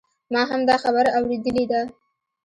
ما 0.33 0.41
هم 0.51 0.61
دا 0.69 0.75
خبره 0.83 1.09
اوریدلې 1.17 1.65
ده 1.71 1.81